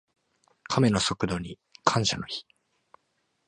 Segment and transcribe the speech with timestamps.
[0.63, 2.43] カメの速度に感謝の日。